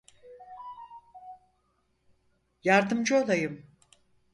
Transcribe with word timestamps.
Yardımcı 2.63 3.15
olayım. 3.17 3.65